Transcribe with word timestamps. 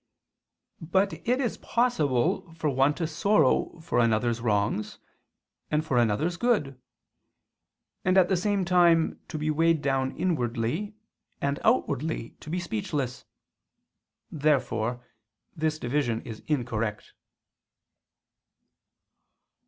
But 0.81 1.13
it 1.13 1.39
is 1.39 1.57
possible 1.59 2.51
for 2.55 2.71
one 2.71 2.95
to 2.95 3.05
sorrow 3.05 3.77
for 3.81 3.99
another's 3.99 4.41
wrongs, 4.41 4.97
and 5.69 5.85
for 5.85 5.99
another's 5.99 6.37
good, 6.37 6.81
and 8.03 8.17
at 8.17 8.27
the 8.27 8.35
same 8.35 8.65
time 8.65 9.19
to 9.27 9.37
be 9.37 9.51
weighed 9.51 9.83
down 9.83 10.17
inwardly, 10.17 10.95
and 11.39 11.59
outwardly 11.63 12.31
to 12.39 12.49
be 12.49 12.59
speechless. 12.59 13.25
Therefore 14.31 15.05
this 15.55 15.77
division 15.77 16.23
is 16.23 16.41
incorrect. 16.47 17.13